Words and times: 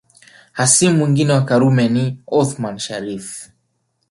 Hasimu 0.51 0.97
mwingine 0.97 1.33
wa 1.33 1.41
Karume 1.45 1.89
ni 1.89 2.17
Othman 2.27 2.77
Sharrif 2.79 3.49